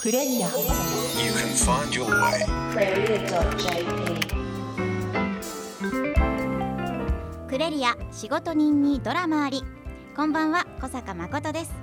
[0.00, 0.46] クレリア。
[0.46, 0.54] You
[1.30, 2.46] can find your way.
[7.46, 9.62] クレリア仕事人にドラマあり。
[10.16, 11.74] こんばんは小坂誠です。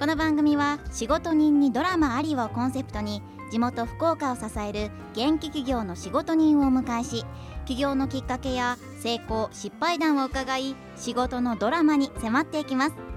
[0.00, 3.22] この番組は仕事人にドラマありをコンセプトに
[3.52, 7.24] 地元福岡を支える元気企業の仕事人をお迎えし
[7.66, 13.13] 起業のきっかけや成功失敗談を伺い仕事のドラマに迫っていきます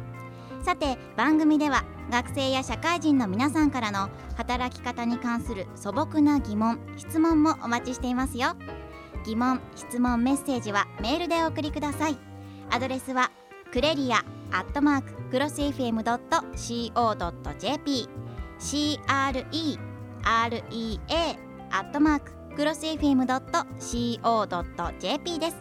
[0.64, 8.56] さて番組では学生や社会人の皆さんからの働き方に関する素朴な疑問質問もお待ちしていますよ。
[9.26, 12.18] 疑問質問メッセージはメールでお送りください。
[12.70, 13.32] アドレスは
[13.72, 16.08] クレリアアットマーククロス FM.co.jp
[18.60, 19.80] CREREA
[21.70, 23.80] アットマーククロス FM.co.jp
[25.40, 25.58] です。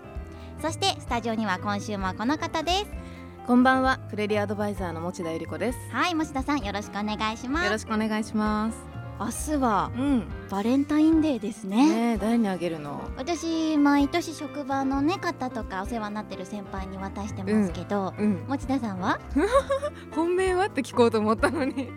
[0.62, 3.05] そしてスタジオには今週もこの方です。
[3.46, 5.78] こんばんは、クレリアアドバイザーの持田由里子です。
[5.92, 7.64] はい持田さんよろしくお願いします。
[7.66, 8.78] よろしくお願いします。
[9.20, 11.76] 明日はうん、バレンタインデーですね。
[11.88, 13.08] ねえ、誰にあげるの？
[13.16, 19.20] 私毎年職場のね方とかお世話になってる先輩に渡してますけど、うん、持田さんは？
[20.12, 21.88] 本命はって聞こうと思ったのに、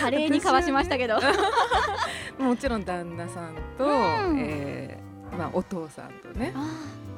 [0.00, 1.18] 華麗にかわしましたけど。
[2.40, 3.88] もちろん旦那さんと、う
[4.34, 4.38] ん。
[4.40, 5.04] えー
[5.36, 6.64] まあお父さんとね、あ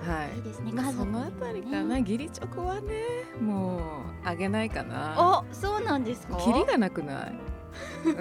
[0.07, 2.93] はいいいですねまあ家族もねそのあたりかな、義理チョコはね、
[3.41, 3.81] もう
[4.25, 5.45] あげないかな。
[5.51, 6.37] おそうなんですか？
[6.39, 7.39] キリがなくない？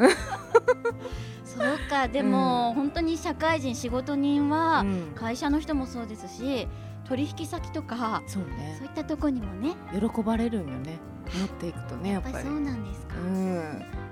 [1.46, 6.68] そうかでも、本当に社会人仕事人は、うん会社の人もそうですし
[7.08, 11.00] 取引先とかそうねそういったとこにもね喜ばれるんよね。
[11.40, 12.36] 持っていくとね、やっぱり。
[12.36, 13.20] やっぱりそうなんですか、う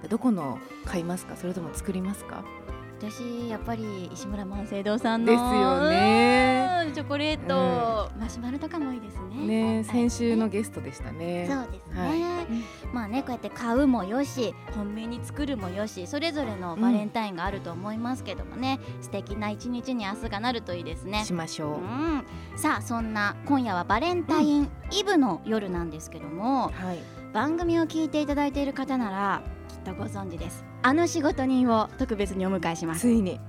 [0.06, 0.10] ん。
[0.10, 1.36] どこの買いますか？
[1.36, 2.44] それとも作りますか？
[3.10, 6.86] 私やっぱり石村万世堂さんのですよね。
[6.88, 9.80] うんチョコレート、マシュマロとかもいいですね。
[9.80, 11.48] ね、先週のゲストでしたね。
[11.50, 12.94] そうですね、はい。
[12.94, 21.26] まあねこうやって買うもよし本命に作るもよしそれぞれのバレンタインがあると思いますけどもね、素敵な一日に明日がなるといいですね。
[21.26, 21.74] しましょう。
[21.76, 27.00] うん、さあそんな今夜はバレンタインイブの夜なんですけども、はい。
[27.34, 33.02] 番組を聞いていただいている方ならきっとご存知ですあの仕事人を特別にお迎えします。
[33.02, 33.40] ついに。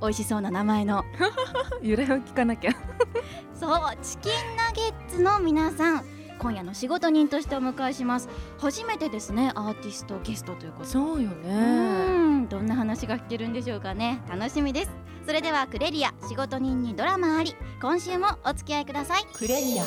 [0.00, 1.04] 美味しそうな名前の。
[1.80, 2.72] 由来を聞かなきゃ。
[3.54, 6.04] そうチキンナゲッツの皆さん。
[6.40, 8.28] 今夜の仕事人としてお迎えします。
[8.58, 10.84] 初めてですねアーティストゲストということ。
[10.84, 12.38] でそうようね。
[12.40, 12.48] ん。
[12.48, 14.20] どんな話が聞けるんでしょうかね。
[14.28, 14.90] 楽しみです。
[15.24, 17.54] それではクレリア仕事人にドラマあり。
[17.80, 19.26] 今週もお付き合いください。
[19.32, 19.84] クレリア。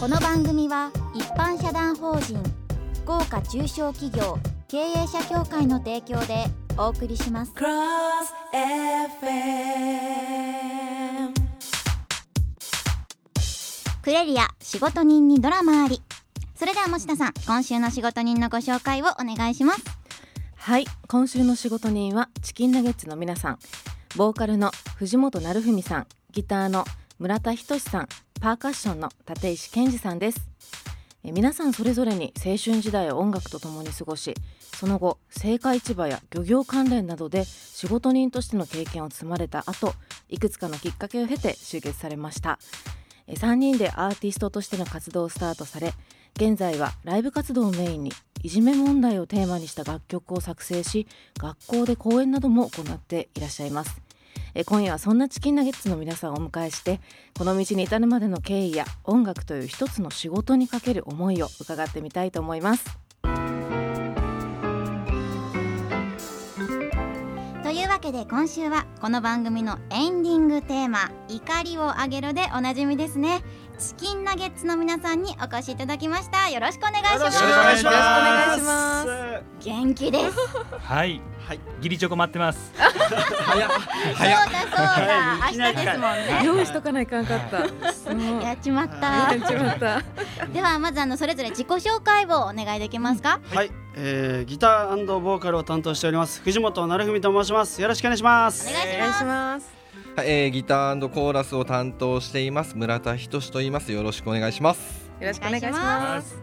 [0.00, 2.42] この番組は一般社団法人
[3.04, 4.38] 福岡中小企業
[4.72, 6.46] 経営者協会の提供で
[6.78, 7.52] お送りします。
[7.52, 7.68] Cross
[8.54, 11.34] FM
[14.00, 16.00] クレリア仕事人にドラマあり。
[16.54, 19.82] それでは持田さん今週の仕事人のご紹介をお願いします。
[20.56, 23.58] はい、今週の仕事人はチキンナゲッツの皆さん。
[24.16, 26.86] ボーカルの藤本成文さん、ギターの
[27.18, 28.08] 村田仁さん、
[28.40, 30.51] パーカッションの立石健二さんです。
[31.24, 34.34] 皆さんそれぞれに青春時代を音楽とともに過ごし
[34.74, 39.94] その後青果市場や漁業関連などで仕事人としての経験を積まれた後
[40.28, 42.58] いくつかのきっかけを経て集結されました。
[43.28, 45.94] 3人でアーティストとしての活動をスタートされ
[46.34, 48.12] 現在はライブ活動をメインに
[48.42, 51.06] いじめ問題をテーマにした楽曲を作成し
[51.38, 54.02] 学校で講演なども行っていらっしゃいます。
[54.54, 57.00] え今夜はそんなチキンナゲッツの皆さんをお迎えして
[57.36, 62.98] この道に至るまでの経緯や音楽という一つの仕事にかける思いを伺ってみたいと思います。
[67.62, 73.42] というわけで今週はこの番組のエンディングテーマ「怒りをあげる」でおなじみですね。
[73.82, 79.08] チキンナゲッツの皆さんにお越しいただきましたよろしくお願いしますよろしくお願いします。
[79.64, 80.36] 元気です
[80.78, 81.20] はい。
[81.48, 81.60] はい。
[81.80, 82.72] ギリチョコ待ってます。
[82.76, 83.70] 早っ。
[83.70, 84.20] そう。
[84.20, 90.00] だそうだ明日ですもんね用意しとかないかんかったやっちまったやっちまった
[90.46, 93.40] ではまずあのそれぞれ自己紹介をお願いできますか？
[93.52, 93.70] はい。
[93.96, 97.82] えー、ギターボーカルを担当しております藤本成文と申します。
[97.82, 98.70] よろしくお願いします。
[98.70, 99.81] お願いします
[100.14, 103.92] はい、えー、ギターコーラスを担当しています村田仁と言います。
[103.92, 105.10] よろしくお願いします。
[105.18, 106.36] よろしくお願いしまます。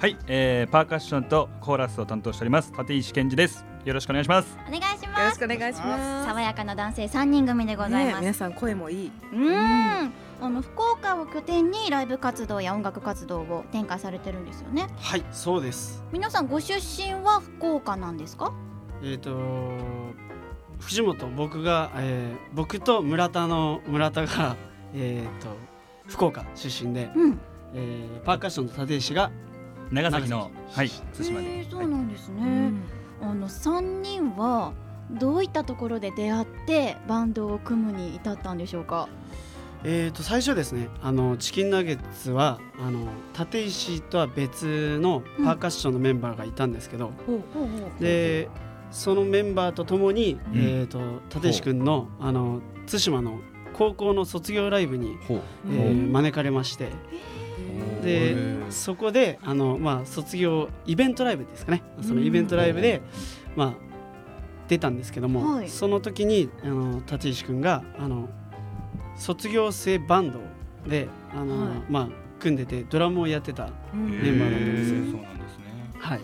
[0.00, 3.66] はい、えー、パーカッションとコーラスを担当しております立石健二です。
[3.84, 4.56] よろしくお願いします。
[4.66, 6.28] お願いしよろしますくお願いします。
[6.28, 9.12] 爽やかな男性3人組でございます、ね皆さん声もいい。
[9.34, 10.12] うーん。
[10.40, 14.86] あの福岡を拠点にライブ活動や音楽活動を展開されてるんですよね。
[14.96, 16.02] はい、そうです。
[16.10, 18.54] 皆さんご出身は福岡なんですか？
[19.02, 19.30] えっ、と
[20.80, 24.56] 藤本僕が、えー、僕と村田の村田が
[24.94, 25.48] えっ、と
[26.06, 27.40] 福岡出身で、うん。
[27.74, 29.30] えー、パーカッションと立石が
[29.90, 31.58] 長崎のはい対馬で。
[31.58, 32.72] へーそうなんですね、
[33.22, 33.28] うん。
[33.28, 34.72] あの3人は
[35.10, 39.08] どういったところで出会ってバンドを組むに至ったんでしょうか？
[39.84, 43.06] えー、と最初ですねあのチキンナゲッツはあの
[43.38, 47.12] 立石とは別のパーカッションのメンバーがいたんですけど、
[48.00, 48.48] で
[48.90, 50.38] そのメンバーとともに、ん。
[50.54, 51.00] えー、と
[51.34, 53.40] 立石君のあの対馬の
[53.74, 56.90] 高校の卒業ライブに、えー招かれまして。
[58.02, 58.36] で
[58.70, 61.82] そこであの、まあ、卒業イベントライブですかね。
[62.00, 63.02] そのイベントライブで、
[63.56, 63.72] まあ、
[64.68, 65.68] 出たんですけども、はい。
[65.68, 68.28] その時にあの立石君があの
[69.16, 70.40] 卒業生バンド
[70.88, 71.82] であの、はい。
[71.90, 72.08] まあ、
[72.38, 74.10] 組んでてドラムをやってたうん。
[74.10, 75.64] メンバーなんですそうなんですね。
[75.98, 76.20] はい、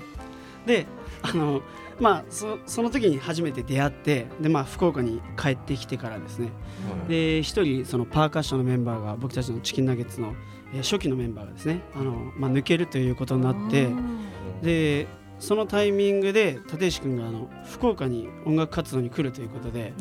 [0.66, 0.86] で
[1.22, 1.60] あの
[2.00, 6.50] まあそその時に初めて出会ってで、まあ、福岡に帰ってきてからですね。
[7.08, 10.34] で一人そのパーカッションのメンバーが僕たちのチキンナゲッツの、
[10.74, 13.88] えー初期のメンバーがですねあの、まあ、抜けるということになって
[14.62, 15.06] で
[15.38, 19.92] そのタイミングで立石君があの福岡に音楽活動に来るということで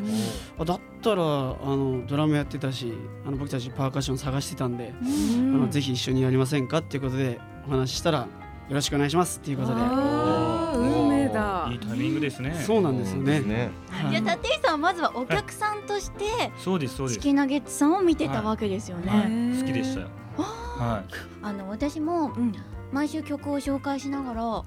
[0.58, 2.94] あだったらあのドラムやってたし
[3.26, 8.28] あの僕たちパーカッション探してたんで、あのぜひ一緒にやりませんかっていうことでお話ししたらよ
[8.70, 12.54] ろしくお願いしますっていうことでだいいタイミングですね。
[12.66, 13.40] そうなんですよね。
[13.42, 14.12] ねはい。
[14.12, 16.26] いや立石さんはまずはお客さんとして
[16.58, 17.20] そうですそうです。
[17.20, 19.60] チキンナゲッツさんを見てたわけですよね、はい。
[19.60, 20.08] 好きでしたよ。
[20.38, 21.04] は
[21.42, 22.54] あの私もうん。
[22.94, 24.66] 毎週曲を紹介しながらこ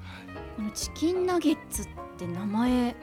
[0.58, 2.96] のチキンナゲッツって名前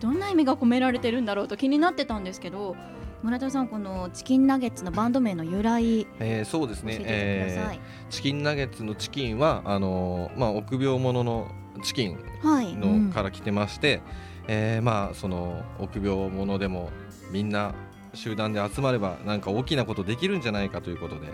[0.00, 2.76] どんな意味が込められてるんだろうと気になってたんですけど
[3.22, 6.98] 村田さんこのチキンナゲッツのバンド名の由来教えーそうですね。
[7.02, 11.48] えーチキンナゲッツのチキンはあのーまあ臆病者の
[11.84, 14.00] チキンはいの、うんから来てまして、
[14.48, 16.90] えーまあその臆病者でも
[17.30, 17.74] みんな
[18.14, 21.28] 集団で集まればなんか大きなことできるんじゃないかということで、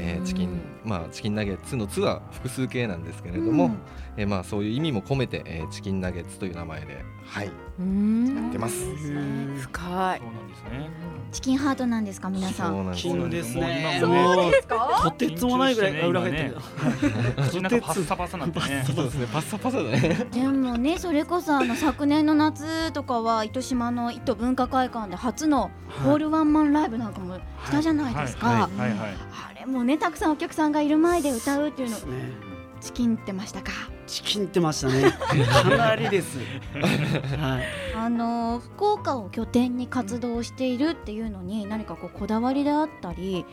[0.00, 3.78] えーチキンまあチキンナゲッツの「ツ」は複数形なんですけれども、うん。
[4.16, 8.34] えーまあそういう意味も込めて、えーチキンナゲッツという名前ではいうん。
[8.34, 8.84] やってます。
[8.84, 10.18] 深い。
[10.18, 10.90] そうなんですね。
[11.32, 12.74] チキンハートなんですか皆さん？
[12.96, 13.98] そうなんですね。
[14.00, 15.00] そうもうですか？
[15.04, 16.56] とてつもないぐらい裏返ってる。
[16.56, 19.26] パッサパサなんてねそうですね。
[19.32, 20.26] パッサパサだね。
[20.32, 25.70] でもねそれこそあの昨年の夏とかは糸島の糸文化会館で初の
[26.04, 28.60] ホールワンマンライブなんかもしたじゃないですか、はい。
[28.78, 28.90] はい。
[28.90, 28.98] はい。
[28.98, 32.50] あれもねたくさんお客さんがいる前で歌うっていうのですね。
[32.80, 33.72] チキンってましたか？
[34.06, 35.12] チキンってましたね。
[35.52, 36.38] かなりです。
[36.38, 37.64] はい。
[37.94, 43.44] あの福岡を拠点に活動しているっていうのに何かこうこだわりであったり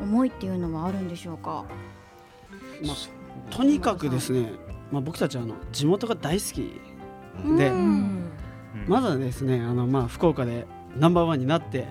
[0.00, 1.64] 思いっていうのはあるんでしょうか？
[2.84, 4.52] まあとにかくですね。
[4.90, 6.80] まあ僕たちはあの地元が大好き
[7.58, 7.70] で
[8.86, 10.66] まだですねあのまあ福岡で
[10.96, 11.86] ナンバーワンになって。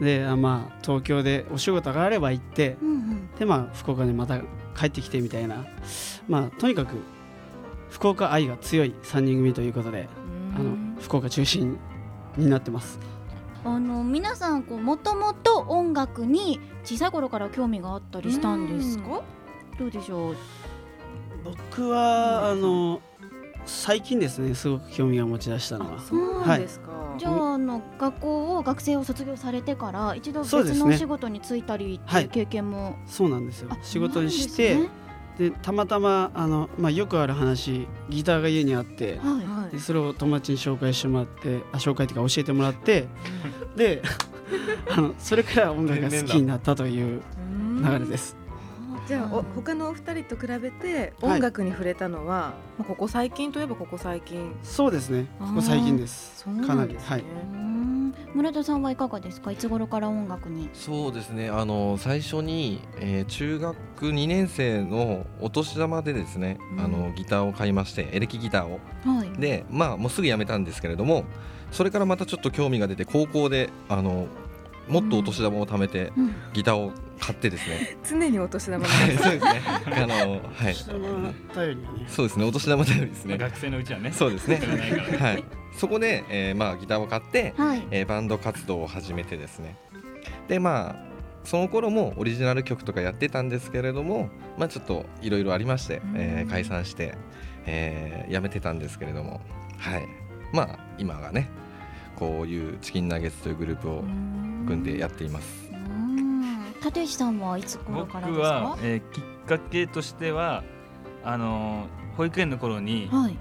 [0.00, 3.28] であまあ東京でお仕事があれば行ってうんうん。
[3.38, 4.40] でまあ福岡にまた
[4.78, 5.64] 帰ってきてみたいな。
[6.28, 6.96] まあとにかく
[7.90, 10.08] 福岡愛が強い3人組ということで
[10.54, 11.78] あの福岡中心
[12.36, 12.98] になってます。
[13.64, 19.22] あの皆さんこうもともと音楽に小さい頃から興味があったりしたんですか？
[19.78, 20.36] どうでしょう？
[21.44, 23.00] 僕はあの
[23.66, 26.00] 最近ですねすごく興味を持ち出したのは。
[26.00, 32.24] そうなんですか、じゃああの学校を学生を卒業されてから一度別のお仕事に就いたりってはい。
[32.24, 33.68] いう経験も、そうなんですよ。
[33.70, 34.88] あ仕事にしなて
[35.38, 39.44] で,、たまたまあの、まあ、よくある話ギターが家にあってはい。
[39.44, 43.08] はいでそれを友達に紹介してもらってあ紹介っていうか教えてもらって
[43.74, 44.00] で
[44.96, 47.20] あのそれから音楽が好きになったという
[47.82, 48.36] 流れです
[49.06, 54.52] じゃあお他のお二人と比べて音楽に触れたのは、まあここ最近といえばここ最近。
[54.64, 55.26] そうですね。
[55.38, 56.42] ここ最近です。
[56.44, 57.24] そうかなんりなですね、はい。
[58.34, 59.52] 村田さんはいかがですか？
[59.52, 60.68] いつ頃から音楽に？
[60.74, 61.48] そうですね。
[61.50, 66.80] あの最初に、えー中学2年生のお年玉でですね、うん。
[66.80, 68.80] あのギターを買いましてエレキギターを。
[69.04, 69.30] はい。
[69.40, 71.24] でまあもうすぐやめたんですけれども
[71.70, 74.26] それからまたちょっと興味が出て高校であの
[74.88, 76.34] もっとお年玉を貯めてうん。
[76.52, 79.62] ギターを買ってですね、常にお年玉はいそうですね。
[79.66, 80.74] あのはい。
[80.74, 81.82] それも頼りに。
[81.82, 82.44] ねそうですね。
[82.44, 83.38] お年玉頼りですね。
[83.38, 84.12] 学生のうちはね。
[84.12, 84.56] そうですね。
[85.18, 85.44] はい。
[85.76, 87.82] そこで、えーまあギターを買って、はい。
[87.90, 89.76] えーバンド活動を始めてですね。
[90.48, 90.96] でまあ
[91.44, 94.28] その頃もオリジナル曲とかやってたんですけれども
[94.58, 97.14] まあちょっといろいろありまして、えー解散して、
[97.64, 99.40] えーやめてたんですけれども。
[99.78, 100.06] はい。
[100.52, 101.48] まあ今がね
[102.14, 104.04] こういうチキンナゲッツというグループを
[104.66, 105.68] 組んでやっています。
[105.70, 106.74] うーん。
[106.84, 110.62] 立石さんはいつ頃僕からですか、はえーきっかけとしては
[111.24, 113.36] あのー保育園の頃にはい。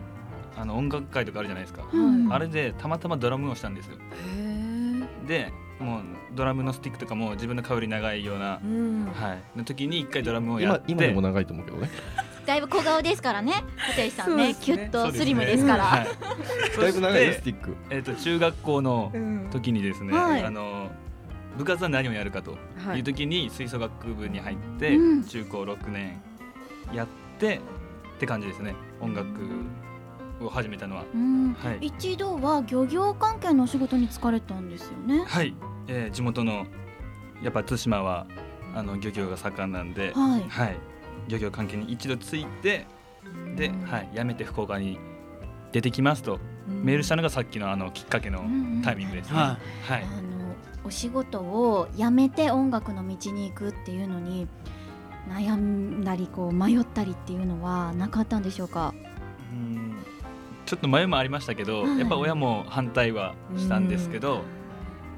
[0.57, 3.97] あの音楽会とかあるじゃないですか、うんあれでたまたまドラムをしたんですよ。
[4.37, 6.01] へでもう
[6.33, 9.05] ドラムのスティックとかも自分の顔より長いようなえ、うん。
[9.07, 9.43] はい。
[9.57, 10.83] の時に一回ドラムをやって。
[10.87, 11.89] 今今でも長いと思うけどね。
[12.45, 14.47] だいぶ小顔ですからね立石さんね。
[14.53, 14.55] ね。
[14.61, 15.83] キュッとスリムですから。
[15.83, 16.07] はい。
[16.79, 17.75] だいぶ長いスティック。
[17.89, 19.11] えっと中学校の
[19.51, 20.43] 時にですね、はい。
[20.43, 20.89] あの
[21.57, 22.99] 部活は何をやるかとはい。
[22.99, 25.23] いう時に吹奏楽部に入って、うん。
[25.23, 26.21] 中高6年
[26.93, 27.07] やっ
[27.39, 27.61] て
[28.15, 28.75] って感じですね。
[29.01, 29.27] 音楽
[30.41, 31.05] を始めたのは。
[31.13, 31.53] うん。
[31.53, 35.23] はい、一度は漁業関係のお仕事に就かれたんですよね。
[35.25, 35.53] はい。
[35.87, 36.65] えー地元の
[37.41, 38.25] やっぱ対馬は
[38.73, 40.43] あの漁業が盛んなんで、はい。
[40.49, 40.77] はい、
[41.27, 42.85] 漁業関係に一度ついて
[43.55, 44.99] で、はい、辞めて福岡に
[45.71, 48.39] 出てきますとメールしたのがさっきのあのきっかけの
[48.83, 49.37] タイミングですね。
[49.37, 49.57] は
[49.87, 50.34] はい
[50.85, 54.47] お仕事を辞めて音楽の道に行くっていうのに
[55.27, 58.93] 悩んだりこう迷ったりっていうのはなかったんでしょうか？
[59.51, 59.95] うん。
[60.65, 61.99] ちょっと迷いもありましたけど、はい。
[61.99, 64.43] やっぱ親も反対はしたんですけど、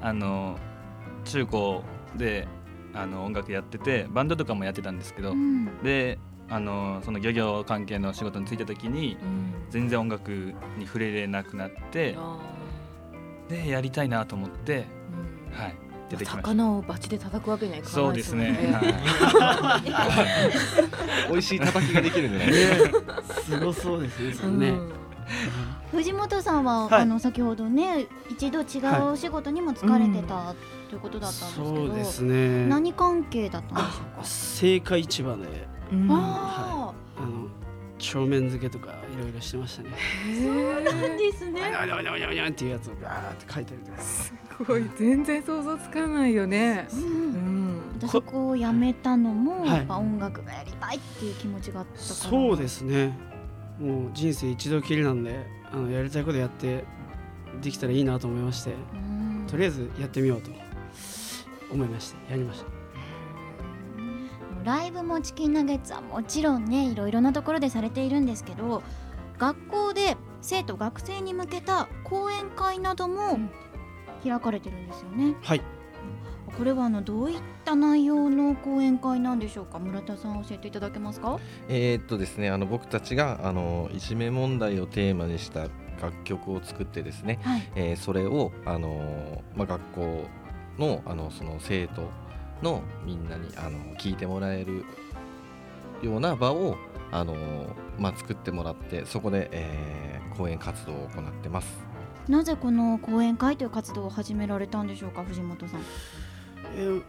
[0.00, 0.58] あの
[1.26, 1.82] 中高
[2.16, 2.48] で
[2.94, 5.82] あの音楽やっててバンドとかもやってたんですけど、うん。
[5.82, 9.18] であのその漁業関係の仕事に就いた時に
[9.68, 10.30] 全然音楽
[10.78, 12.16] に触れれなくなって
[13.50, 14.86] でやりたいなと思って、
[15.52, 15.74] はい、
[16.10, 16.36] 出てきました。
[16.36, 18.50] 魚をバチで叩くわけにはいかそなうですね。
[18.50, 18.72] いですね。
[18.72, 19.82] は
[21.28, 21.30] い。
[21.30, 24.74] 美味しい叩きができるんじゃないいですかすごそうですね。
[25.92, 27.02] 藤本さんは、はい。
[27.02, 30.54] あの先ほどね一度違うお仕事にも疲れてた、
[30.88, 32.66] ということだったんですけどそうですね。
[32.66, 34.96] 何関係だったんでしょうか。
[34.96, 35.68] 青果市場で。
[35.92, 36.08] うん。
[36.10, 37.47] ああの
[37.98, 39.90] 帳面付けとかいろいろしてましたね
[40.78, 41.60] あ、なんですね。
[41.60, 44.32] にゃにゃにゃにゃにゃっていうやつをガーって書いてるとかす
[44.66, 46.88] ごい全然想像つかないよね。
[46.92, 47.80] う、うんん。
[47.98, 52.04] じゃあそこを辞めたのも、はいやっぱ音楽がやりたいっていう気持ちがあったから。
[52.04, 53.16] そうですね
[53.78, 56.84] もう人生一度きりなんであのやりたいことやって
[57.62, 59.46] できたらいいなと思いましてうん。
[59.48, 60.50] とりあえずやってみようと
[61.70, 62.77] 思いましてやりました
[64.68, 68.82] ライブもチキンナゲッツはもちろんねいろいろなところでされているんですけど
[69.38, 73.38] 学校で生徒学生に向けた講演会なども
[74.22, 75.36] 開かれてるんですよね。
[75.40, 75.62] はい。
[76.58, 79.78] これはあのどういった内容の講演会なんでしょうか？
[79.78, 81.38] 村田さん教えていただけますか？
[81.68, 85.68] えーっとですねあの僕たちがあのいじめ問題をテーマにした
[86.02, 87.62] 楽曲を作ってですね、はい。
[87.74, 90.24] えーそれをあの、まあ、学校
[90.78, 92.10] のあのその生徒
[92.62, 94.84] のみんなにあの聞いてもらえる
[96.02, 96.76] ような場を
[97.10, 97.34] あの、
[97.98, 101.66] まあ、作ってもらってそこで、えー講演活動を行ってます。
[102.28, 105.80] なぜこの講演会という活動を始められたんでしょうか藤本さん
[106.76, 107.02] えー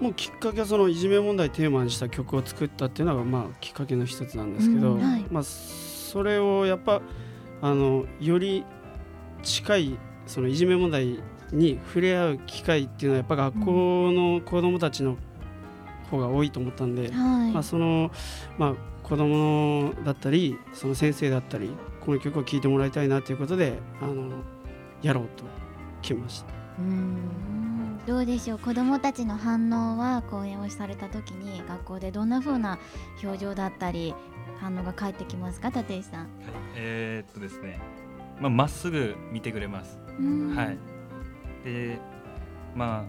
[0.00, 7.00] もうきっかけはそのいじめ問題テーマにした曲を作ったっていうのがまあきっかけの一つなんですけど、うんはいまあそれをやっぱ
[7.62, 8.64] あのより
[9.42, 11.22] 近いそのいじめ問題
[11.52, 15.16] に触れ合う機会っていうのはやっぱ学校の子どもたちの
[16.10, 18.10] 方が多いと思ったんで、はい、まあその
[18.58, 24.30] まあ子どもだったりその先生だったりこの曲を聴いてもらいたいなということであの
[25.02, 25.44] やろうと
[26.02, 26.46] 決めました。
[26.78, 27.16] うんうん
[28.06, 28.58] どうでしょう？
[28.60, 32.78] 子どもたちの反応は講演をされた時に学校でどんな風な
[33.22, 34.14] 表情だったり
[34.60, 35.70] 反応が返ってきますか？
[35.70, 36.20] 立石さん。
[36.20, 36.28] はい
[36.76, 37.80] えーっとですね、
[38.40, 39.98] まあ、まっすぐ見てくれます。
[40.20, 40.78] うんはい。
[41.66, 41.98] で、
[42.74, 43.04] まあ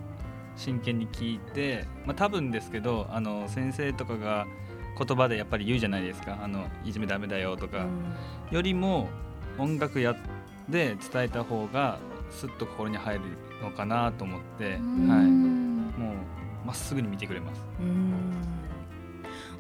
[0.55, 4.47] 真剣に聞いて、まあ多分ですけど、あの先生とかが
[4.97, 6.39] 言葉でやっぱり言うじゃないですか。
[6.41, 7.85] あのいじめダメだよとか、
[8.51, 9.09] よりも
[9.57, 10.15] 音楽や
[10.67, 11.99] で伝えた方が
[12.31, 13.21] すっと心に入る
[13.61, 14.75] のかなと思って、はい。
[14.75, 17.61] うんもうまっすぐに見てくれます。
[17.79, 18.33] うん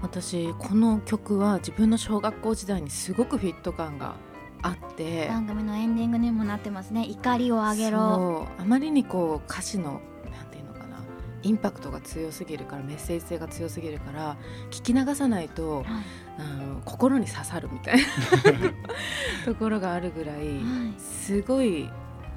[0.01, 4.15] 私この曲は自分の小学校時代にすごくフィット感が
[4.61, 5.27] あって。
[5.27, 7.05] 番組のエンディングにもなってますね。
[7.07, 7.97] 怒りをあげろ。
[7.99, 8.61] そう。
[8.61, 10.97] あまりにこう歌詞のなんていうのかな。
[11.43, 14.37] インパクトが強すぎるからメッセージ性が強すぎるから
[14.71, 15.85] 聞き流さないとはい。
[16.39, 18.03] あの心に刺さるみたいな。
[19.45, 20.99] ところがあるぐらいはい。
[20.99, 21.89] すごい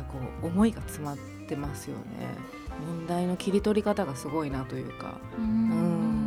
[0.08, 1.16] こう思いが詰まっ
[1.48, 2.02] てますよね。
[2.86, 5.18] 問題の切り取り方がすごいなというか。
[5.38, 6.20] うん。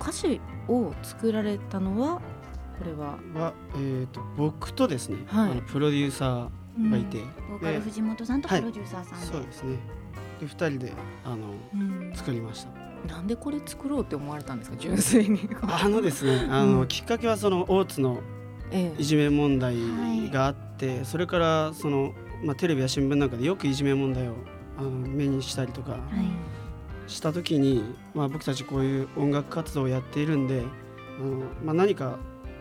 [0.00, 2.20] 歌詞を作られたのは
[2.78, 3.18] これは。
[3.34, 5.50] は、えー、と僕とですね、はい。
[5.52, 9.26] あのプロデューサーがいて、ボーカル藤本さんとプロデューサーさんで。
[9.26, 9.78] そうですね。
[10.40, 10.92] で2人で
[11.24, 12.12] あのうん。
[12.14, 13.14] 作りました。
[13.14, 14.76] なんでこれ作ろうって思われたんですか？
[14.78, 15.48] 純粋に。
[15.62, 16.88] あのですねあの、うん。
[16.88, 18.20] きっかけはその大津の
[18.70, 19.76] えいじめ問題
[20.30, 24.34] があって、それからその、まあ、テレビや新聞なんかでよくいじめ問題を
[24.78, 26.00] あの目にしたりとかはい。
[27.10, 30.62] した時に、まあ、僕たちこういう音楽活動をやっているんで
[31.18, 32.16] あの、まあ、何か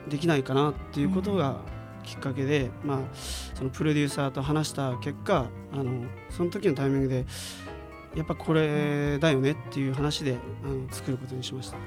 [0.08, 1.58] できないかなっていうことが
[2.04, 2.98] きっかけで、まあ、
[3.54, 7.26] そのプロデューサーと話した結果あのその時のタイミングで
[8.16, 11.78] やっぱこれだよねっていう話であの作ることにしました。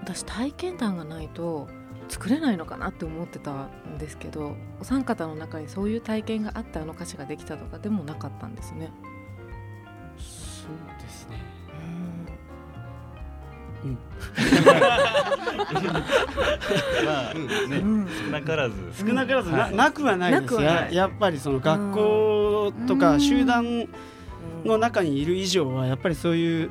[0.00, 1.68] 私体験談がないと
[2.08, 8.90] 作れないのかなって思ってたんですけどお三方の中にそういう体験があってあの歌詞ができたとかでもなかったんですね。
[10.16, 11.57] そうですね
[17.04, 17.34] まあ
[17.68, 18.06] ね、うん。
[18.06, 18.74] 少なからず。
[18.98, 19.76] 少なからずな,、はい。
[19.76, 20.42] なくはないです。
[20.42, 20.74] なくはない。
[20.94, 23.88] ややっぱりその学校とか集団うん
[24.64, 26.70] の中にいる以上はやっぱりそういう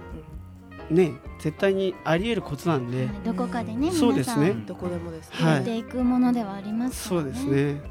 [0.90, 4.48] ね絶対にあり得ることなんで、どこかでねそうですね。
[4.48, 5.46] 皆さんどこでもですね。
[5.46, 5.56] はい。
[5.56, 7.82] やっていくものではありますそうですね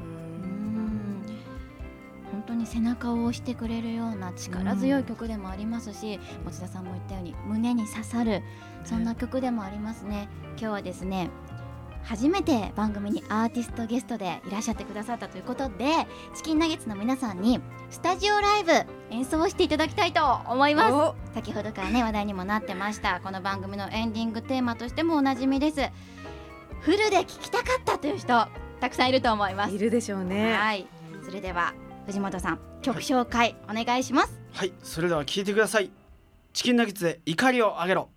[2.67, 8.43] 背中を押してくれるような力強い曲でもありますし、持田さんも言ったように胸に刺さる
[8.83, 10.27] そんな曲でもありますね。
[10.51, 11.29] 今日はですね
[12.03, 17.59] 初めて番組にアーティストゲストでいらっしゃってくださったということでチキンナゲッツの皆さんに
[17.89, 18.71] スタジオライブ
[19.09, 20.93] 演奏していただきたいと思います。
[20.93, 25.81] お先ほどからね話題にもなってましたこの番組のエンディングテーマとしてもおなじみです。
[26.79, 28.27] フルで聴きたかったという人
[28.79, 29.73] たくさんいると思います。
[29.73, 30.53] いるでしょうね。
[30.53, 30.87] はい。
[31.25, 31.73] それでは
[32.07, 34.39] 藤本さん曲紹介お願いします。
[34.53, 35.91] はいそれでは聞いてください。
[36.53, 38.09] チキンナゲッツで怒りを上げろ。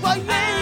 [0.00, 0.61] Why, well, yeah.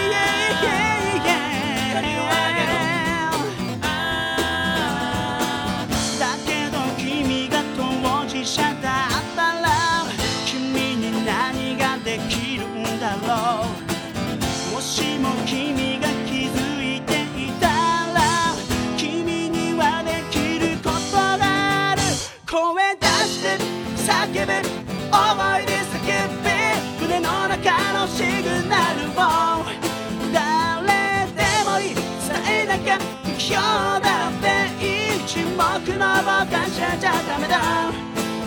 [33.51, 34.47] 今日だって
[34.81, 34.87] い
[35.17, 35.59] い沈黙
[35.97, 37.59] の傍観者じゃダメだ。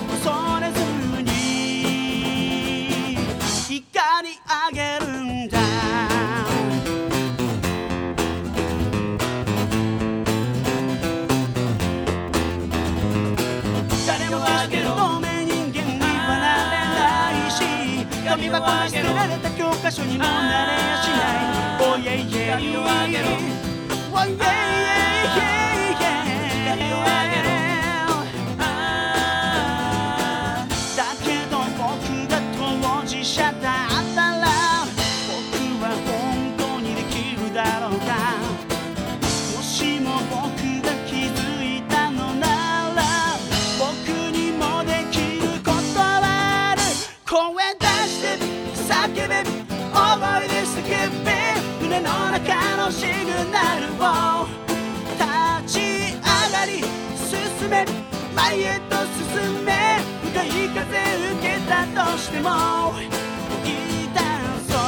[0.09, 0.25] 恐
[0.59, 0.79] れず
[1.21, 1.29] に
[3.69, 3.83] 怒
[4.23, 5.59] り上げるんだ。
[14.07, 14.89] 誰も決して透
[15.19, 17.61] 明人間にはなれないし
[18.27, 21.45] 紙箱に捨てられた教科書にもなれやしない。
[21.77, 21.93] Oh
[24.15, 24.31] yeah
[25.29, 27.64] yeah yeah yeah yeah
[52.85, 54.45] のシグナルを。
[55.17, 56.83] 立ち上がり
[57.17, 57.83] 進め。
[58.35, 58.95] 前へと
[59.33, 59.73] 進め。
[60.23, 60.85] 向かい風
[61.33, 62.49] 受けたとしても。
[62.93, 63.73] 追い
[64.13, 64.19] 出
[64.69, 64.79] そう。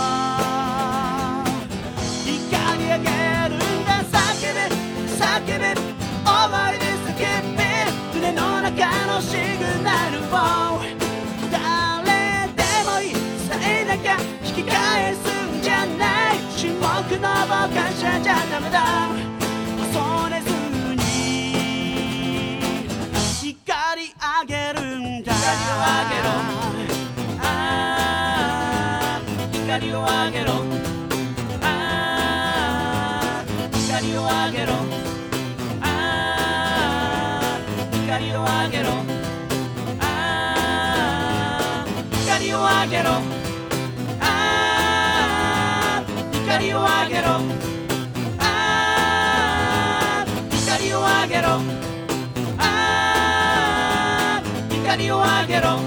[2.29, 2.37] 怒
[2.77, 3.09] り上げ
[3.49, 3.89] るんだ。
[4.13, 4.57] 叫べ。
[5.17, 5.73] 叫べ。
[5.73, 7.17] 思いで叫
[7.57, 7.59] べ。
[8.13, 10.13] 胸の中のシグナル
[10.73, 10.76] を。
[18.57, 18.79] ダメだ
[19.77, 20.49] 恐れず
[20.95, 21.03] に
[23.13, 25.31] 光あげるんだ。
[25.31, 26.29] 光をあげろ。
[27.39, 27.45] あ
[29.19, 29.21] あ
[29.53, 30.96] 光をあげろ。
[55.57, 55.79] げろ。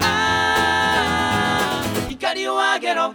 [0.00, 3.14] あー怒りを上げろ。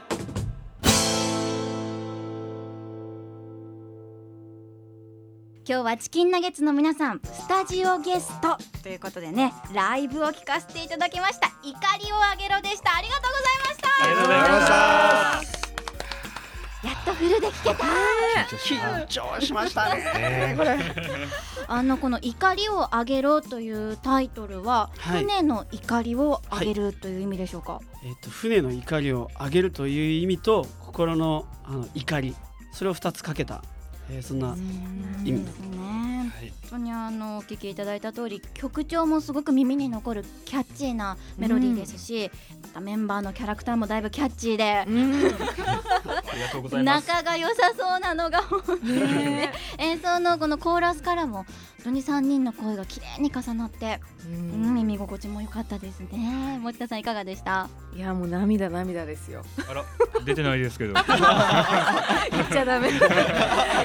[5.66, 8.58] 今日はチキンナゲッツの皆さんスタジオゲスト。
[8.82, 11.48] ということでねライブを聞かせていただきました。
[11.64, 12.98] 怒りをあげろでした。
[12.98, 13.88] ありがとうございました。
[14.04, 14.42] ありがとうござい
[15.40, 15.53] ました
[17.06, 17.86] とフルで聞けた
[18.58, 20.04] 緊張しましたね。
[20.04, 20.78] ねこれ。
[21.68, 25.22] あのこの怒りをあげろというタイトルは、はい。
[25.22, 32.36] 船の怒りをあげるという意味でしょうか、えっと船の怒りを上げるという意味と心のあの怒り。
[32.72, 33.64] それを二つかけた、
[34.10, 34.56] えーそんな
[35.24, 42.32] 意味ですね、はい本当にあのお聞きいただいた通り曲調もすごく耳に残るキャッチーなメロディーですし、
[42.62, 45.14] またメンバーのキャラクターもだいぶキャッチーで、うん。
[45.24, 47.08] ありがとうございます。
[47.08, 49.52] 仲が良さそうなのが本当にね。
[49.78, 51.46] 演奏のこのコーラスからも本
[51.86, 56.60] 当に3人の声が綺麗に重なって、うん、耳心地も良かったですね。
[56.62, 57.70] 持田さんいかがでした？
[57.96, 59.44] いやもう涙涙ですよ。
[59.70, 59.84] あら
[60.26, 60.94] 出てないですけど。
[61.04, 61.06] 言っ
[62.50, 62.90] ちゃダメ。
[62.90, 62.94] い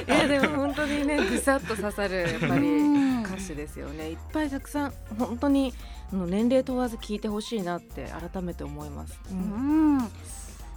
[0.07, 3.22] やでも本当にねぐさっと刺さるやっぱりうん。
[3.22, 4.10] 歌詞ですよね。
[4.10, 5.72] いっぱいたくさん本当に
[6.12, 9.98] あの年齢問わず聞いてほしいなって改めて思います、ううん。
[9.98, 10.10] ん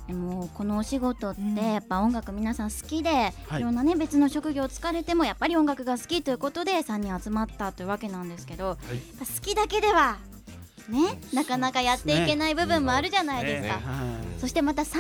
[0.08, 1.56] でもこのお仕事ってうん。
[1.56, 3.62] やっぱ音楽皆さん好きで、はい。
[3.62, 8.78] い、ろんなね別の職業疲れてもやっぱり音楽が好きということで3人集まったというわけなんですけど、
[9.20, 10.18] 好きだけでは
[10.90, 13.80] ねなかなかやっていけない部分もあるじゃないですか。
[14.40, 14.98] そしてまた3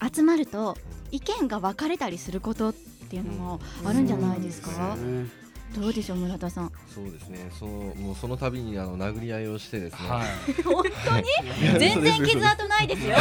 [0.00, 0.76] 人集まると
[1.10, 5.43] 意見が分かれたりすることっていうのもあるんじゃないですか、ね
[5.74, 6.72] どうでしょう村田さん。
[6.94, 7.50] そうですね。
[7.58, 10.62] そうもうその度にあの殴り合いをしてですね、はい。
[10.62, 11.78] 本当に？
[11.78, 13.16] 全然傷跡ないですよ。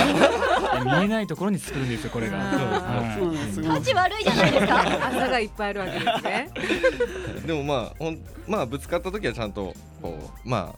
[0.97, 2.37] 見えないところに作るんですよこれが。
[2.39, 3.53] あそうなんです。
[3.55, 5.07] すごい立ち悪いじゃないですか。
[5.07, 6.49] 朝がいっぱいあるわけですね
[7.45, 10.75] でもまあほんまあぶつかった時はちゃんとこうま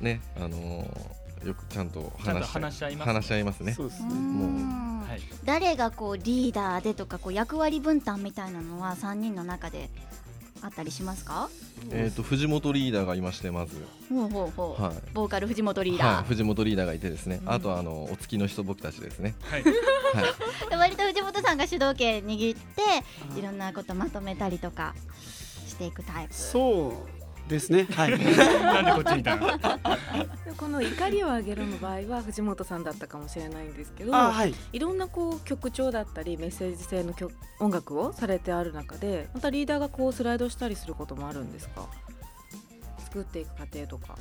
[0.00, 3.72] あねあのーよくちゃんと話し話し合います話し合いますね。
[3.72, 4.08] そうですね。
[4.10, 4.14] う。
[4.14, 5.20] んはい。
[5.44, 9.88] 誰がこうリーダーでとかこう役割分担みたいなのは3人の中で
[10.62, 11.48] あったりしますか？
[11.90, 13.76] えっ、と藤本リーダーがいましてまず。
[14.08, 14.94] ほうほうほう、はい。
[15.14, 17.50] ボーカル藤本リーはいダー、藤本リーダーがいてですね、うん。
[17.52, 19.34] あとあのお付きの人僕たちですね。
[19.42, 19.62] はい。
[19.62, 20.70] はい。
[20.70, 24.94] で 割と藤本さんが主導権握っていろんなことまとめたりとか
[25.66, 26.34] していくタイプ。
[26.34, 27.17] そう
[27.48, 27.86] ですね。
[27.90, 28.10] はい。
[28.62, 29.48] なんでこっちにいたの
[30.56, 34.54] この怒りをあげるの場合は藤本さんだったかもしれないんですけどあはい。
[34.72, 41.86] いろんなこう曲調だったりメッセージ性の曲音楽をされてある中でまたリーダーがこうスライドしたりすることもあるんですか？
[43.04, 44.16] 作っていく過程とか。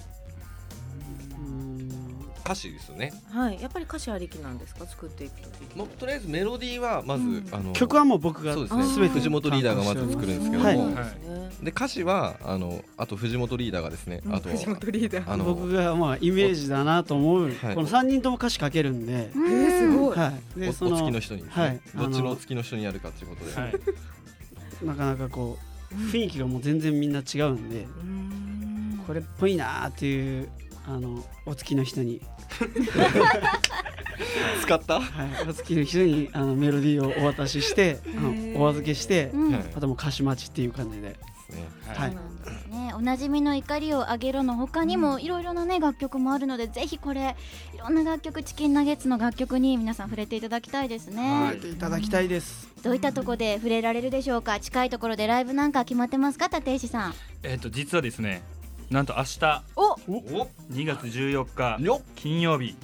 [1.38, 2.17] うん
[2.48, 3.62] 歌詞ですよね、はい。
[3.62, 4.86] やっぱり歌詞ありきなんですか？
[4.86, 7.48] 作っていくときまあ、とりあえずメロディーはまず、うん。
[7.52, 8.84] あの曲はもう僕がそうですね。
[8.86, 11.66] 全て藤本リーダーがまず作るんですけども、はい。
[11.66, 15.32] で歌詞はあのあと藤本リーダーがですね、あと藤本リーダー。
[15.32, 17.76] あの僕がまあイメージだなと思う、はい。
[17.76, 21.82] この3人とも歌詞書けるんで、うんえー、すごい、はい、おでそお付きのの人にね、はい。
[21.96, 23.74] どっちあののお付きの人にやるかということで、はい。
[24.86, 25.58] なかなかこ
[25.92, 27.86] う雰囲気がもう全然みんな違うんで。
[29.06, 30.50] これっぽいなーっていう
[30.88, 32.22] あのお付きの人に、
[34.62, 38.00] 使った、はい、お付きの人にあのメロディーをお渡しして
[38.56, 39.54] お預けして、うん。
[39.54, 39.64] はい。
[39.76, 41.18] あともう歌詞待ちっていう感じで、
[41.88, 42.12] はい。
[42.12, 42.94] そうなんですね。
[42.96, 47.36] おなじみの怒りをあげろの他にもいろいろなね楽曲もあるので、ぜひこれ
[47.76, 51.54] いろんな楽曲チキンナゲッツの楽曲に皆さん触れていただきたいですね。
[51.56, 52.70] い、ていただきたいです。
[52.82, 54.60] どういったところで触れられるでしょうか？
[54.60, 57.14] 近いところでライブなんか決まってますか、立石さん。
[57.44, 58.42] えっと実はですね
[58.90, 59.98] なんと明日お、お。
[60.72, 61.46] 2月14
[61.78, 62.76] 日よ金曜日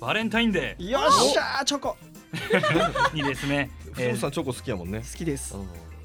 [0.00, 1.96] バレンタインデよっしゃーチョコ。
[2.32, 5.00] ーにですね、藤本さんチョコ好きやもんね。
[5.00, 5.56] 好きです。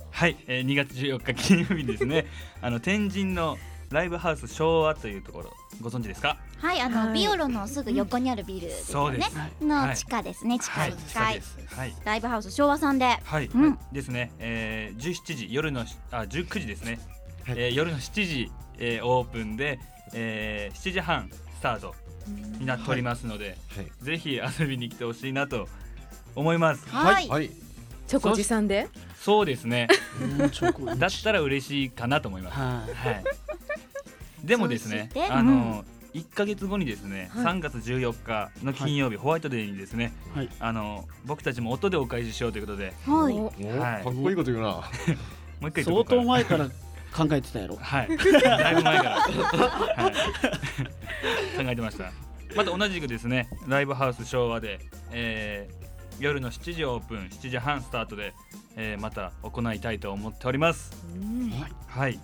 [0.09, 2.25] はい、えー、2月14日金曜日にですね。
[2.61, 3.57] あの天神の
[3.91, 6.37] ライブハウス昭和というところご存知ですか？
[6.57, 7.13] はい、あの、はい。
[7.13, 9.21] ビオロのすぐ横にあるビルですよね。
[9.21, 9.63] そうです。
[9.63, 11.43] の地下ですね、地下はい1階、
[11.77, 11.95] はい。
[12.03, 13.19] ライブハウス昭和さんで。
[13.23, 13.77] はい、うん。
[13.91, 16.99] ですね、えー、17時夜のしあ19時ですね、
[17.45, 17.55] はい。
[17.59, 19.79] えー夜の7時、えー、オープンで、
[20.13, 21.95] えー、7時半スタート
[22.59, 23.91] になっておりますので、はい。
[24.01, 25.67] ぜひ遊びに来てほしいなと
[26.35, 26.87] 思います。
[26.89, 27.51] はい、はい。
[28.07, 28.87] チョコ持参で？
[29.15, 29.87] そうですね。
[30.97, 32.57] だったら嬉しいかなと思います。
[32.57, 32.93] はい。
[32.93, 33.23] はい。
[34.43, 35.83] でもですねあの、
[36.13, 37.45] 1か月後にですね、はい。
[37.45, 40.49] 3月14日の金曜日、ホワイトデーにですねはい。
[40.59, 42.93] あの僕たちも音でお返ししようということで。
[43.05, 44.03] はい、おおはい。
[44.03, 44.67] かっこいいこと言うな。
[45.59, 46.69] もう一回言っと相当前から
[47.15, 47.77] 考えてたやろ。
[47.77, 50.13] はい、 だいぶ前から、はい、
[51.63, 52.11] 考えてました。
[52.55, 54.79] また同じくですね、ライブハウス昭和で、
[55.11, 55.85] えー
[56.17, 58.33] 夜の7時オープン、7時半スタートで、
[58.77, 60.91] えーまた行いたいと思っております。
[61.13, 61.51] うん。
[61.89, 62.17] はい、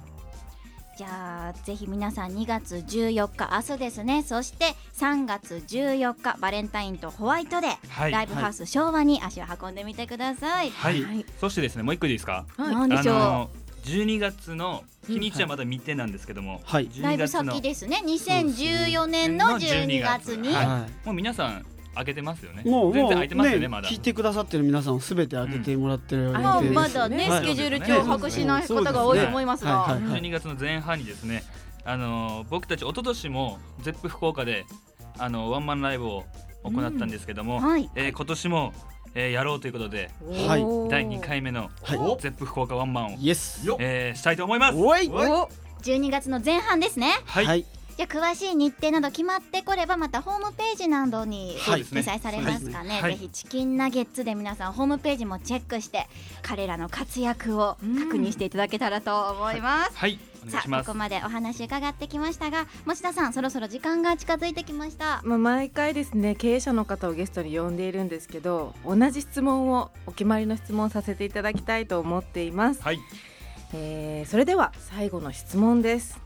[0.97, 4.23] じゃあぜひ皆さん2月14日明日ですね。
[4.23, 8.11] そして3月14日バレンタインとホワイトで、はい。
[8.13, 11.25] ライブハウス昭和に足を運んでみてください、はい、はい。
[11.41, 12.45] そしてですね、もう一個いいですか？
[12.55, 12.75] はい。
[12.75, 13.49] なんでしょう、あの
[13.83, 16.87] 12月の日にちはまだ未定なんですけども、はい。
[16.87, 18.01] 12ライブ月の先ですね。
[18.05, 23.89] 2014年の12月に、はいはもう皆さん開けてますよねもうもう全然開いてますよねまだ。
[23.89, 27.43] 聞いてくださってる皆さんすべて開けてもらってる予定です、まあうんまだね、はい。
[27.43, 29.19] スケジュール中白紙な方が多い。
[29.19, 29.45] と思い。
[29.45, 30.01] ますが、はい。
[30.01, 30.11] はい。
[30.11, 30.21] はい。
[30.21, 31.43] 12月の前半にですね
[31.83, 34.65] あの僕たち一昨年もゼップ福岡で
[35.17, 36.25] あのワンマンライブを
[36.63, 37.89] 行ったんですけども、はい。
[37.95, 38.73] えー今年も、
[39.13, 40.09] えーやろうということで
[40.47, 40.61] はい。
[40.89, 42.21] 第2回目のはい。
[42.21, 44.77] ゼップ福岡ワンマンを、イエスえーしたいと思います。
[44.77, 45.07] おい。
[45.09, 45.49] お
[45.81, 47.11] 12月の前半ですね。
[47.25, 47.65] はい、はい。
[47.97, 53.17] じゃあ詳しい日程など決まってこればまたホームページなどにそうですね掲載されますかね、はい。
[53.17, 56.07] ぜひチキンナゲッツで皆さんホームページもチェックして
[56.41, 60.15] 彼らの活躍を確認していただけたらと思います、はい、お願い。
[60.15, 65.21] しますさあここまでお話伺ってきましたが持田さんそろそろ時間が近づいてきました。
[65.23, 72.99] まあ、毎回ですね経営者の方をゲストに呼んでいるんですけど同じ質問をお決まりの質問をさせていただきたいと思っています、はい。
[73.73, 76.19] えーそれでは最後の質問です。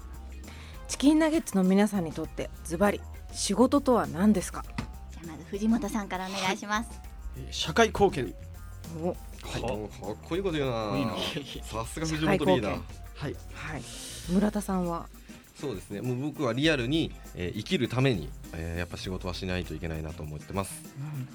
[0.88, 3.02] チキンナゲッツの皆さんにとってズバリ
[3.34, 4.64] 仕事とは何ですか？
[5.12, 6.90] じゃあまず藤本さんからお願いします、
[7.38, 8.34] えー社会貢献。
[9.02, 9.10] お。
[9.10, 9.14] は
[9.60, 10.98] い、おかっこいいこと言うな。
[10.98, 11.14] いいな。
[11.64, 12.82] さすが藤本リーダー。
[13.16, 13.36] はい。
[13.54, 13.82] はい。
[14.30, 15.08] 村田さんは？
[15.60, 16.02] そうですね。
[16.02, 20.82] もう僕はリアルに、えー生きるために、えーやっぱ仕事はしないといけないなと思ってます。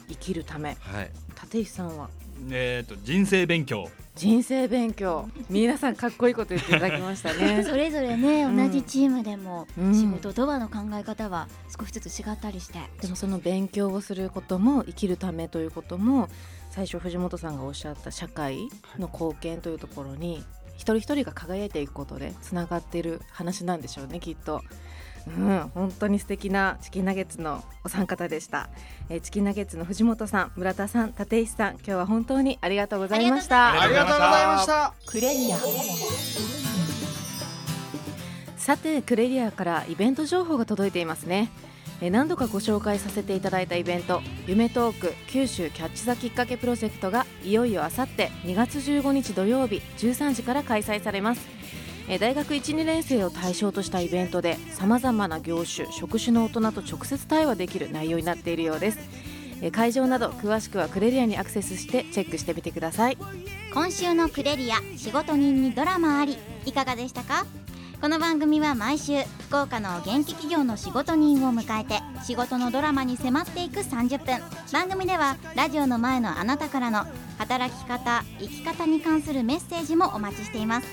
[0.09, 0.77] 生きるため。
[0.81, 1.11] はい。
[1.43, 2.09] 立石さんは？
[2.51, 3.89] えー、と人生勉強。
[4.17, 5.29] 人生勉強。
[5.49, 7.65] 皆さんかっこいいこと言っていただきましたね。
[7.69, 8.57] それぞれね、うん。
[8.57, 9.95] 同じチームでもうん。
[9.95, 16.29] 仕事とはの考え方は少しずつ違ったりして、でもその勉強をすることも生きるためということも
[16.71, 20.43] 最初藤本さんがおっしゃった社会の貢献というところに
[20.81, 24.63] 一人一人が輝いていくことでつながっている話なんでしょうねきっと。
[25.27, 28.71] うん、本当に素敵なチキンナゲッツのお三方でした、
[29.11, 33.79] えーチキンナゲッツの藤本さん村田さん立石さん今日は本当にありがとうございました。
[33.79, 34.73] ありがとうございました。
[34.73, 34.95] た。
[35.05, 35.59] クレリア。
[38.57, 41.51] さてクレリアからイベント情報が届いていますね。
[41.65, 41.70] えー
[42.11, 51.47] 何度かご紹介させていただいたイベント夢トーク九州キャッチ・ザ・きっかけプロジェクトがいよいよあさって2月15日土曜日13時から開催されます。
[52.19, 58.99] 大学12年生を対象としたイベントでさまざまな業種職種の大人と直接対話できる内容になっているようです。
[59.73, 63.19] 会場など詳しくはクレリアにアクセスしてチェックしてみてください。
[63.75, 67.45] 今週のクレリア仕事人にドラマありいかがでしたか？
[68.01, 74.41] この番組は毎週福岡の元気企業の仕事人を迎えて仕事のドラマに迫っていく30分
[74.73, 77.05] 番組ではラジオの前のあなたからの
[77.37, 80.87] 働き方生き方に関するメッセージもお待ちしています。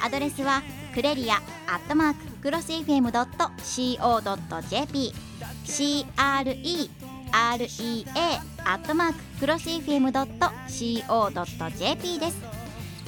[0.00, 0.62] アドレスは
[0.94, 1.34] クレリア
[1.66, 3.52] アットマーククロス FM.co.jp
[5.64, 6.88] CREREA
[7.32, 7.56] ア
[8.76, 10.60] ットマーククロス FM.co.jp
[12.20, 12.40] です。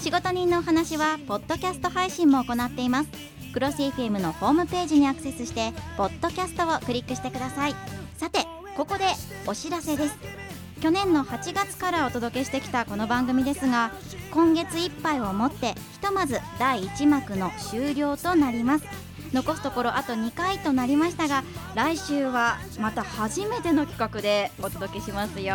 [0.01, 3.36] 仕事人のお話はポッドキャスト配信も行っています。
[3.57, 7.75] クロス FM のホームページにアクセスしてポッドキャストをクリックしてください。
[8.19, 8.41] さて
[8.77, 9.07] ここで
[9.47, 10.19] お知らせです。
[10.83, 13.93] 去年の8月からお届けしてきたこの番組ですが
[14.31, 18.85] 今月いっぱいをもってひとまず第1幕の終了となります。
[19.33, 21.43] 残すところあと2回となりましたが
[21.75, 25.55] 来週はまた初めての企画でお届けしますよ。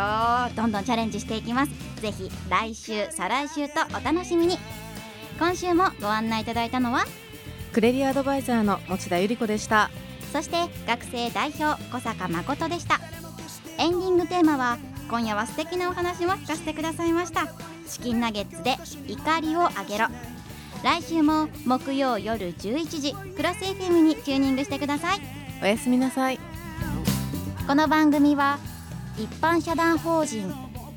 [0.56, 1.72] どんどんチャレンジしていきます。
[2.00, 4.58] ぜひ来週再来週とお楽しみに。
[5.38, 7.04] 今週もご案内いただいたのは
[7.72, 9.90] クレリアアドバイザーの持田由里子でした。
[10.32, 10.56] そして
[10.86, 13.00] 学生代表小坂誠でした。
[13.78, 17.46] エンディングテーマは今夜は素敵なお話も聞かせてくださいました。
[17.88, 18.76] チキンナゲッツで
[19.08, 20.06] 怒りをあげろ。
[20.84, 25.20] 来週も木曜夜11時クロス FM にチューニングしてください。
[25.62, 26.38] おやすみなさい。
[27.66, 28.58] この番組は
[29.16, 30.52] 一般社団法人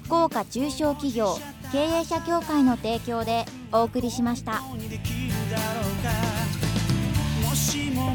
[0.05, 1.37] 福岡中小企業
[1.71, 4.61] 経営者協会の提供でお送りしました。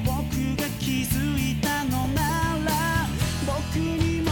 [0.05, 0.13] 僕
[0.57, 3.07] が気づいたのなら
[3.47, 4.30] 僕にも